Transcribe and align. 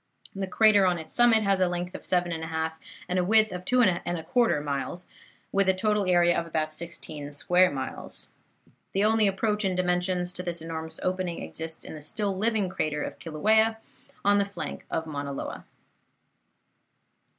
The 0.33 0.47
crater 0.47 0.87
on 0.87 0.97
its 0.97 1.13
summit 1.13 1.43
has 1.43 1.59
a 1.59 1.67
length 1.67 1.93
of 1.93 2.07
7 2.07 2.31
1/2 2.31 2.71
and 3.07 3.19
a 3.19 3.23
width 3.23 3.51
of 3.51 3.65
2 3.65 3.77
1/4 3.81 4.59
miles, 4.63 5.05
with 5.51 5.69
a 5.69 5.75
total 5.75 6.07
area 6.07 6.35
of 6.35 6.47
about 6.47 6.73
sixteen 6.73 7.31
square 7.31 7.69
miles. 7.69 8.31
The 8.93 9.03
only 9.03 9.27
approach 9.27 9.63
in 9.63 9.75
dimensions 9.75 10.33
to 10.33 10.41
this 10.41 10.59
enormous 10.59 10.99
opening 11.03 11.43
exists 11.43 11.85
in 11.85 11.93
the 11.93 12.01
still 12.01 12.35
living 12.35 12.67
crater 12.67 13.03
of 13.03 13.19
Kilauea, 13.19 13.77
on 14.25 14.39
the 14.39 14.45
flank 14.45 14.87
of 14.89 15.05
Mauna 15.05 15.33
Loa. 15.33 15.65